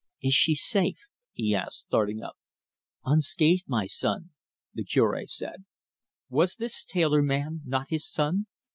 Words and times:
"Is 0.23 0.33
she 0.33 0.55
safe?" 0.55 0.97
he 1.31 1.53
asked, 1.53 1.85
starting 1.85 2.23
up. 2.23 2.35
"Unscathed, 3.05 3.65
my 3.67 3.85
son," 3.85 4.31
the 4.73 4.83
Cure 4.83 5.21
said. 5.27 5.63
Was 6.27 6.55
this 6.55 6.83
tailor 6.83 7.21
man 7.21 7.61
not 7.67 7.89
his 7.89 8.07
son? 8.09 8.47